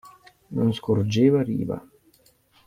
Non 0.49 0.71
scorgeva 0.73 1.43
riva. 1.43 1.79